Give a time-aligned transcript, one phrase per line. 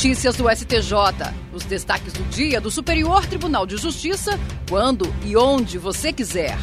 [0.00, 0.94] Notícias do STJ.
[1.52, 6.56] Os destaques do dia do Superior Tribunal de Justiça, quando e onde você quiser.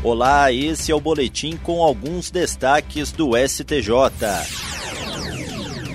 [0.00, 3.90] Olá, esse é o boletim com alguns destaques do STJ.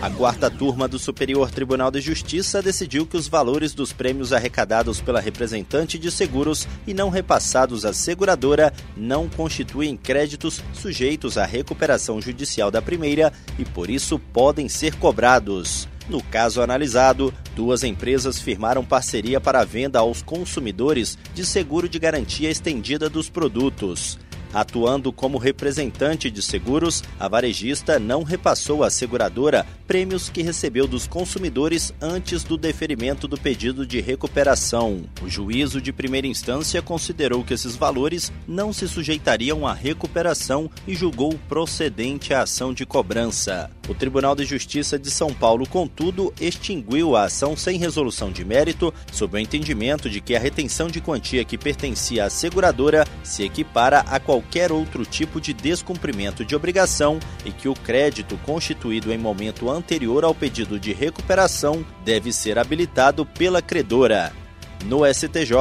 [0.02, 5.00] A quarta turma do Superior Tribunal de Justiça decidiu que os valores dos prêmios arrecadados
[5.00, 12.22] pela representante de seguros e não repassados à seguradora não constituem créditos sujeitos à recuperação
[12.22, 15.88] judicial da primeira e, por isso, podem ser cobrados.
[16.10, 22.00] No caso analisado, duas empresas firmaram parceria para a venda aos consumidores de seguro de
[22.00, 24.18] garantia estendida dos produtos.
[24.54, 31.08] Atuando como representante de seguros, a varejista não repassou à seguradora prêmios que recebeu dos
[31.08, 35.04] consumidores antes do deferimento do pedido de recuperação.
[35.22, 40.94] O juízo de primeira instância considerou que esses valores não se sujeitariam à recuperação e
[40.94, 43.70] julgou procedente a ação de cobrança.
[43.88, 48.94] O Tribunal de Justiça de São Paulo, contudo, extinguiu a ação sem resolução de mérito,
[49.12, 54.02] sob o entendimento de que a retenção de quantia que pertencia à seguradora se equipara
[54.02, 54.39] a qualquer
[54.72, 60.36] outro tipo de descumprimento de obrigação e que o crédito constituído em momento anterior ao
[60.36, 64.39] pedido de recuperação deve ser habilitado pela credora.
[64.86, 65.54] No STJ,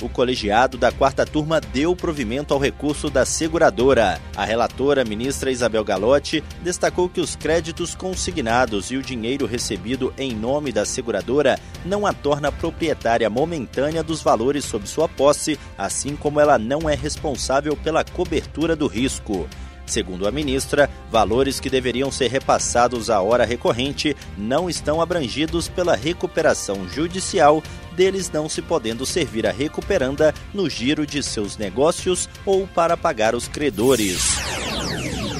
[0.00, 4.18] o colegiado da quarta turma deu provimento ao recurso da seguradora.
[4.34, 10.34] A relatora, ministra Isabel Galotti, destacou que os créditos consignados e o dinheiro recebido em
[10.34, 16.40] nome da seguradora não a torna proprietária momentânea dos valores sob sua posse, assim como
[16.40, 19.46] ela não é responsável pela cobertura do risco.
[19.92, 25.94] Segundo a ministra, valores que deveriam ser repassados à hora recorrente não estão abrangidos pela
[25.94, 27.62] recuperação judicial,
[27.94, 33.34] deles não se podendo servir a recuperanda no giro de seus negócios ou para pagar
[33.34, 34.38] os credores.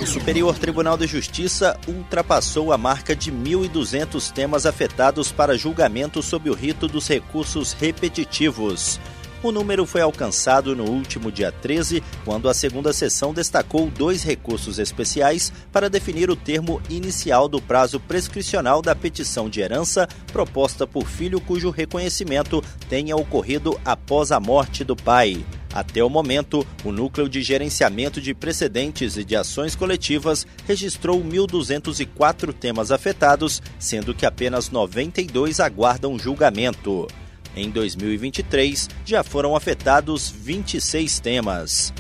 [0.03, 6.51] O Superior Tribunal de Justiça ultrapassou a marca de 1.200 temas afetados para julgamento sob
[6.51, 9.01] o rito dos recursos repetitivos.
[9.43, 14.79] O número foi alcançado no último dia 13, quando a segunda sessão destacou dois recursos
[14.79, 21.09] especiais para definir o termo inicial do prazo prescricional da petição de herança proposta por
[21.09, 25.45] filho cujo reconhecimento tenha ocorrido após a morte do pai.
[25.75, 32.53] Até o momento, o Núcleo de Gerenciamento de Precedentes e de Ações Coletivas registrou 1.204
[32.53, 37.09] temas afetados, sendo que apenas 92 aguardam julgamento.
[37.57, 41.93] Em 2023, já foram afetados 26 temas.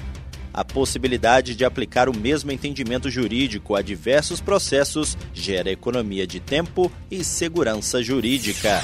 [0.52, 6.92] A possibilidade de aplicar o mesmo entendimento jurídico a diversos processos gera economia de tempo
[7.10, 8.80] e segurança jurídica.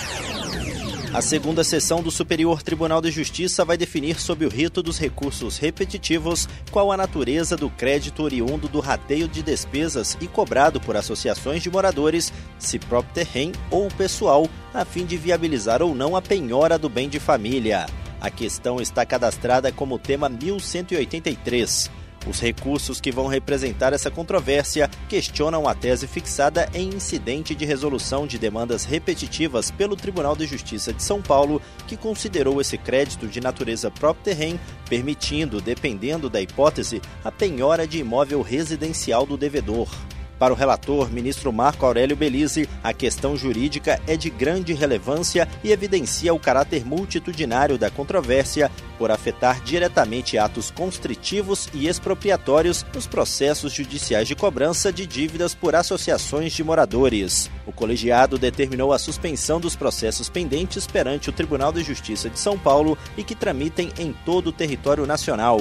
[1.12, 5.56] A segunda sessão do Superior Tribunal de Justiça vai definir sob o rito dos recursos
[5.56, 11.62] repetitivos qual a natureza do crédito oriundo do rateio de despesas e cobrado por associações
[11.62, 16.78] de moradores, se próprio terreno ou pessoal, a fim de viabilizar ou não a penhora
[16.78, 17.86] do bem de família.
[18.20, 21.90] A questão está cadastrada como tema 1183.
[22.28, 28.26] Os recursos que vão representar essa controvérsia questionam a tese fixada em incidente de resolução
[28.26, 33.40] de demandas repetitivas pelo Tribunal de Justiça de São Paulo, que considerou esse crédito de
[33.40, 39.88] natureza próprio terreno, permitindo, dependendo da hipótese, a penhora de imóvel residencial do devedor.
[40.38, 45.72] Para o relator, ministro Marco Aurélio Belize, a questão jurídica é de grande relevância e
[45.72, 53.72] evidencia o caráter multitudinário da controvérsia por afetar diretamente atos constritivos e expropriatórios nos processos
[53.72, 57.50] judiciais de cobrança de dívidas por associações de moradores.
[57.66, 62.56] O colegiado determinou a suspensão dos processos pendentes perante o Tribunal de Justiça de São
[62.56, 65.60] Paulo e que tramitem em todo o território nacional.